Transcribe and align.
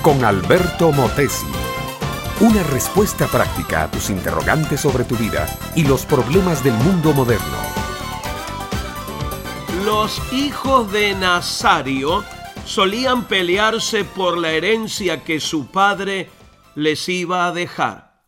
con 0.00 0.24
Alberto 0.24 0.90
Motesi. 0.90 1.44
Una 2.40 2.62
respuesta 2.62 3.26
práctica 3.26 3.82
a 3.82 3.90
tus 3.90 4.08
interrogantes 4.08 4.80
sobre 4.80 5.04
tu 5.04 5.16
vida 5.16 5.46
y 5.76 5.84
los 5.84 6.06
problemas 6.06 6.64
del 6.64 6.72
mundo 6.72 7.12
moderno. 7.12 7.58
Los 9.84 10.22
hijos 10.32 10.90
de 10.92 11.14
Nazario 11.14 12.24
solían 12.64 13.24
pelearse 13.24 14.02
por 14.04 14.38
la 14.38 14.52
herencia 14.52 15.22
que 15.22 15.40
su 15.40 15.66
padre 15.66 16.30
les 16.74 17.06
iba 17.10 17.46
a 17.46 17.52
dejar. 17.52 18.22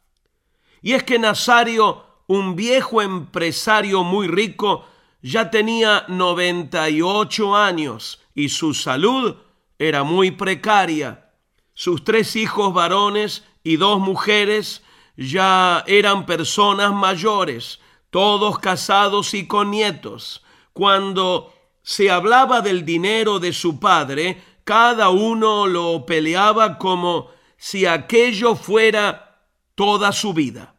Y 0.82 0.92
es 0.92 1.02
que 1.02 1.18
Nazario, 1.18 2.04
un 2.26 2.56
viejo 2.56 3.00
empresario 3.00 4.04
muy 4.04 4.28
rico, 4.28 4.84
ya 5.22 5.50
tenía 5.50 6.04
98 6.08 7.56
años 7.56 8.20
y 8.34 8.50
su 8.50 8.74
salud 8.74 9.36
era 9.80 10.04
muy 10.04 10.30
precaria. 10.30 11.30
Sus 11.72 12.04
tres 12.04 12.36
hijos 12.36 12.74
varones 12.74 13.44
y 13.64 13.78
dos 13.78 13.98
mujeres 13.98 14.82
ya 15.16 15.82
eran 15.86 16.26
personas 16.26 16.92
mayores, 16.92 17.80
todos 18.10 18.58
casados 18.58 19.32
y 19.32 19.46
con 19.46 19.70
nietos. 19.70 20.44
Cuando 20.74 21.54
se 21.82 22.10
hablaba 22.10 22.60
del 22.60 22.84
dinero 22.84 23.38
de 23.38 23.54
su 23.54 23.80
padre, 23.80 24.42
cada 24.64 25.08
uno 25.08 25.66
lo 25.66 26.04
peleaba 26.04 26.76
como 26.76 27.30
si 27.56 27.86
aquello 27.86 28.56
fuera 28.56 29.46
toda 29.74 30.12
su 30.12 30.34
vida. 30.34 30.74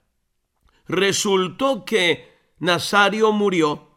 Resultó 0.88 1.86
que 1.86 2.38
Nazario 2.60 3.32
murió 3.32 3.88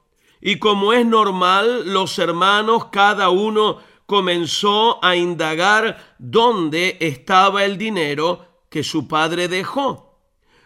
y 0.40 0.58
como 0.58 0.94
es 0.94 1.04
normal, 1.04 1.92
los 1.92 2.18
hermanos 2.18 2.86
cada 2.86 3.28
uno 3.28 3.80
comenzó 4.06 5.02
a 5.04 5.16
indagar 5.16 6.16
dónde 6.18 6.96
estaba 7.00 7.64
el 7.64 7.78
dinero 7.78 8.46
que 8.68 8.82
su 8.82 9.08
padre 9.08 9.48
dejó. 9.48 10.20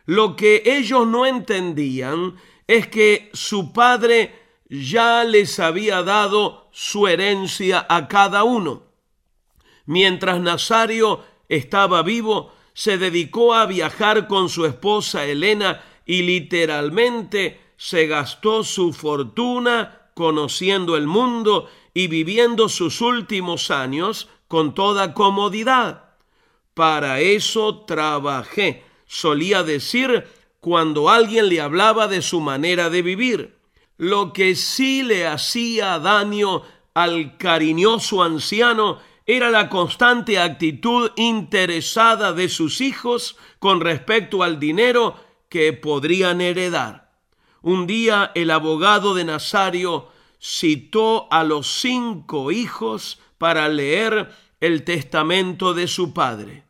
Lo 0.06 0.36
que 0.36 0.62
ellos 0.64 1.06
no 1.06 1.26
entendían 1.26 2.36
es 2.66 2.88
que 2.88 3.30
su 3.32 3.72
padre 3.72 4.34
ya 4.68 5.24
les 5.24 5.58
había 5.60 6.02
dado 6.02 6.68
su 6.72 7.06
herencia 7.06 7.86
a 7.88 8.08
cada 8.08 8.44
uno. 8.44 8.82
Mientras 9.86 10.40
Nazario 10.40 11.24
estaba 11.48 12.02
vivo, 12.02 12.52
se 12.74 12.98
dedicó 12.98 13.54
a 13.54 13.66
viajar 13.66 14.28
con 14.28 14.48
su 14.48 14.66
esposa 14.66 15.24
Elena 15.24 15.82
y 16.04 16.22
literalmente 16.22 17.60
se 17.76 18.06
gastó 18.06 18.64
su 18.64 18.92
fortuna 18.92 19.97
conociendo 20.18 20.96
el 20.96 21.06
mundo 21.06 21.70
y 21.94 22.08
viviendo 22.08 22.68
sus 22.68 23.00
últimos 23.00 23.70
años 23.70 24.28
con 24.48 24.74
toda 24.74 25.14
comodidad. 25.14 26.16
Para 26.74 27.20
eso 27.20 27.84
trabajé, 27.84 28.82
solía 29.06 29.62
decir 29.62 30.26
cuando 30.58 31.08
alguien 31.08 31.48
le 31.48 31.60
hablaba 31.60 32.08
de 32.08 32.20
su 32.20 32.40
manera 32.40 32.90
de 32.90 33.02
vivir. 33.02 33.58
Lo 33.96 34.32
que 34.32 34.56
sí 34.56 35.04
le 35.04 35.24
hacía 35.24 36.00
daño 36.00 36.62
al 36.94 37.36
cariñoso 37.36 38.24
anciano 38.24 38.98
era 39.24 39.50
la 39.50 39.68
constante 39.68 40.40
actitud 40.40 41.12
interesada 41.14 42.32
de 42.32 42.48
sus 42.48 42.80
hijos 42.80 43.36
con 43.60 43.80
respecto 43.80 44.42
al 44.42 44.58
dinero 44.58 45.14
que 45.48 45.72
podrían 45.74 46.40
heredar. 46.40 47.07
Un 47.62 47.86
día 47.86 48.30
el 48.34 48.50
abogado 48.50 49.14
de 49.14 49.24
Nazario 49.24 50.08
citó 50.40 51.26
a 51.30 51.44
los 51.44 51.80
cinco 51.80 52.52
hijos 52.52 53.18
para 53.38 53.68
leer 53.68 54.30
el 54.60 54.84
testamento 54.84 55.74
de 55.74 55.88
su 55.88 56.12
padre. 56.12 56.64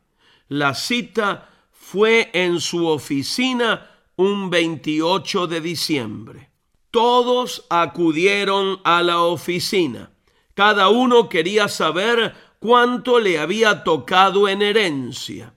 La 0.47 0.73
cita 0.73 1.49
fue 1.71 2.29
en 2.33 2.59
su 2.59 2.87
oficina 2.87 3.89
un 4.15 4.49
28 4.49 5.47
de 5.47 5.61
diciembre. 5.61 6.49
Todos 6.91 7.65
acudieron 7.69 8.79
a 8.83 9.03
la 9.03 9.21
oficina. 9.21 10.11
Cada 10.55 10.89
uno 10.89 11.29
quería 11.29 11.67
saber 11.67 12.35
cuánto 12.59 13.19
le 13.19 13.39
había 13.39 13.83
tocado 13.83 14.47
en 14.47 14.61
herencia. 14.61 15.53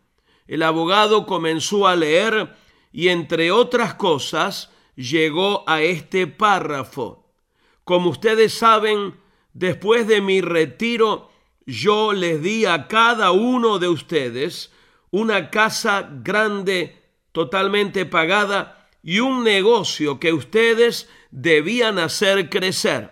El 0.47 0.63
abogado 0.63 1.27
comenzó 1.27 1.87
a 1.87 1.97
leer 1.97 2.55
y 2.93 3.09
entre 3.09 3.51
otras 3.51 3.95
cosas 3.95 4.71
llegó 4.95 5.65
a 5.67 5.83
este 5.83 6.27
párrafo. 6.27 7.25
Como 7.85 8.11
ustedes 8.11 8.55
saben, 8.55 9.15
después 9.53 10.07
de 10.07 10.21
mi 10.21 10.41
retiro, 10.41 11.31
yo 11.67 12.13
les 12.13 12.43
di 12.43 12.65
a 12.65 12.89
cada 12.89 13.33
uno 13.33 13.79
de 13.79 13.89
ustedes 13.89 14.73
una 15.11 15.51
casa 15.51 16.09
grande, 16.11 17.03
totalmente 17.33 18.07
pagada, 18.07 18.89
y 19.03 19.19
un 19.19 19.43
negocio 19.43 20.21
que 20.21 20.33
ustedes 20.33 21.09
debían 21.31 21.99
hacer 21.99 22.49
crecer. 22.49 23.11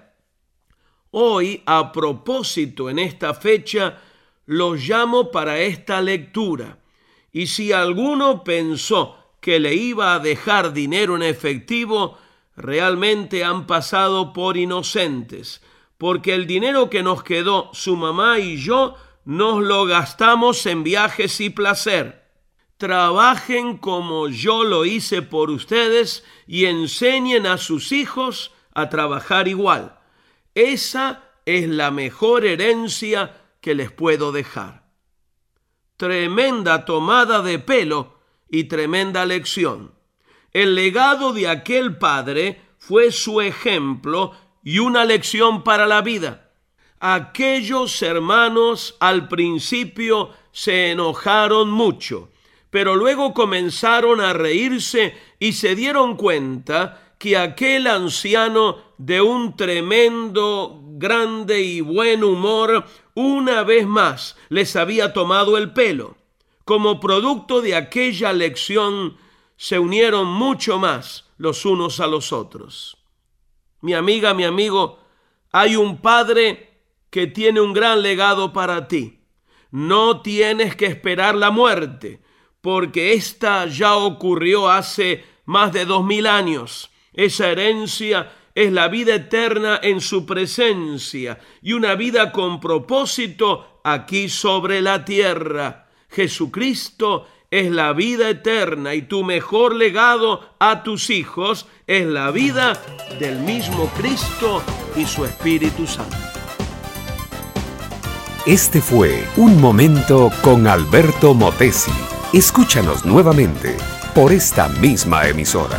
Hoy, 1.10 1.62
a 1.66 1.90
propósito, 1.90 2.88
en 2.88 3.00
esta 3.00 3.34
fecha, 3.34 4.00
los 4.46 4.80
llamo 4.88 5.30
para 5.30 5.58
esta 5.60 6.00
lectura. 6.00 6.78
Y 7.32 7.48
si 7.48 7.72
alguno 7.72 8.44
pensó 8.44 9.19
que 9.40 9.58
le 9.58 9.74
iba 9.74 10.14
a 10.14 10.18
dejar 10.18 10.72
dinero 10.72 11.16
en 11.16 11.22
efectivo, 11.22 12.18
realmente 12.56 13.44
han 13.44 13.66
pasado 13.66 14.32
por 14.32 14.56
inocentes, 14.56 15.62
porque 15.98 16.34
el 16.34 16.46
dinero 16.46 16.90
que 16.90 17.02
nos 17.02 17.22
quedó 17.22 17.70
su 17.72 17.96
mamá 17.96 18.38
y 18.38 18.56
yo 18.56 18.96
nos 19.24 19.62
lo 19.62 19.84
gastamos 19.84 20.64
en 20.66 20.82
viajes 20.82 21.40
y 21.40 21.50
placer. 21.50 22.20
Trabajen 22.76 23.76
como 23.76 24.28
yo 24.28 24.64
lo 24.64 24.86
hice 24.86 25.20
por 25.20 25.50
ustedes 25.50 26.24
y 26.46 26.64
enseñen 26.64 27.46
a 27.46 27.58
sus 27.58 27.92
hijos 27.92 28.52
a 28.74 28.88
trabajar 28.88 29.48
igual. 29.48 29.98
Esa 30.54 31.24
es 31.44 31.68
la 31.68 31.90
mejor 31.90 32.46
herencia 32.46 33.36
que 33.60 33.74
les 33.74 33.90
puedo 33.90 34.32
dejar. 34.32 34.84
Tremenda 35.96 36.86
tomada 36.86 37.42
de 37.42 37.58
pelo 37.58 38.19
y 38.50 38.64
tremenda 38.64 39.24
lección. 39.24 39.92
El 40.52 40.74
legado 40.74 41.32
de 41.32 41.48
aquel 41.48 41.96
padre 41.96 42.60
fue 42.78 43.12
su 43.12 43.40
ejemplo 43.40 44.32
y 44.64 44.78
una 44.78 45.04
lección 45.04 45.62
para 45.62 45.86
la 45.86 46.02
vida. 46.02 46.50
Aquellos 46.98 48.02
hermanos 48.02 48.96
al 49.00 49.28
principio 49.28 50.30
se 50.52 50.90
enojaron 50.90 51.70
mucho, 51.70 52.30
pero 52.70 52.96
luego 52.96 53.32
comenzaron 53.32 54.20
a 54.20 54.32
reírse 54.32 55.14
y 55.38 55.52
se 55.52 55.74
dieron 55.74 56.16
cuenta 56.16 57.14
que 57.18 57.36
aquel 57.36 57.86
anciano 57.86 58.78
de 58.98 59.20
un 59.20 59.56
tremendo, 59.56 60.80
grande 60.82 61.60
y 61.62 61.80
buen 61.80 62.24
humor, 62.24 62.84
una 63.14 63.62
vez 63.62 63.86
más 63.86 64.36
les 64.48 64.74
había 64.76 65.12
tomado 65.12 65.56
el 65.58 65.72
pelo. 65.72 66.19
Como 66.70 67.00
producto 67.00 67.62
de 67.62 67.74
aquella 67.74 68.32
lección, 68.32 69.16
se 69.56 69.80
unieron 69.80 70.28
mucho 70.28 70.78
más 70.78 71.28
los 71.36 71.66
unos 71.66 71.98
a 71.98 72.06
los 72.06 72.32
otros. 72.32 72.96
Mi 73.80 73.92
amiga, 73.92 74.34
mi 74.34 74.44
amigo, 74.44 75.00
hay 75.50 75.74
un 75.74 76.00
padre 76.00 76.84
que 77.10 77.26
tiene 77.26 77.60
un 77.60 77.72
gran 77.72 78.02
legado 78.02 78.52
para 78.52 78.86
ti. 78.86 79.18
No 79.72 80.20
tienes 80.22 80.76
que 80.76 80.86
esperar 80.86 81.34
la 81.34 81.50
muerte, 81.50 82.22
porque 82.60 83.14
esta 83.14 83.66
ya 83.66 83.96
ocurrió 83.96 84.70
hace 84.70 85.24
más 85.46 85.72
de 85.72 85.84
dos 85.84 86.04
mil 86.04 86.28
años. 86.28 86.92
Esa 87.12 87.48
herencia 87.48 88.32
es 88.54 88.70
la 88.70 88.86
vida 88.86 89.16
eterna 89.16 89.80
en 89.82 90.00
su 90.00 90.24
presencia 90.24 91.40
y 91.62 91.72
una 91.72 91.96
vida 91.96 92.30
con 92.30 92.60
propósito 92.60 93.80
aquí 93.82 94.28
sobre 94.28 94.80
la 94.80 95.04
tierra. 95.04 95.88
Jesucristo 96.10 97.26
es 97.50 97.70
la 97.70 97.92
vida 97.92 98.28
eterna 98.28 98.94
y 98.94 99.02
tu 99.02 99.24
mejor 99.24 99.74
legado 99.74 100.54
a 100.58 100.82
tus 100.82 101.10
hijos 101.10 101.66
es 101.86 102.06
la 102.06 102.30
vida 102.30 102.80
del 103.18 103.38
mismo 103.40 103.86
Cristo 103.96 104.62
y 104.96 105.04
su 105.04 105.24
Espíritu 105.24 105.86
Santo. 105.86 106.16
Este 108.46 108.80
fue 108.80 109.24
Un 109.36 109.60
Momento 109.60 110.30
con 110.42 110.66
Alberto 110.66 111.34
Motesi. 111.34 111.92
Escúchanos 112.32 113.04
nuevamente 113.04 113.76
por 114.14 114.32
esta 114.32 114.68
misma 114.68 115.26
emisora. 115.28 115.78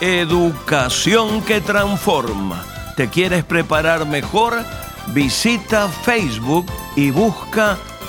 Educación 0.00 1.42
que 1.42 1.60
transforma. 1.60 2.64
¿Te 2.96 3.08
quieres 3.08 3.44
preparar 3.44 4.06
mejor? 4.06 4.54
Visita 5.14 5.88
Facebook 5.88 6.66
y 6.96 7.10
busca 7.10 7.78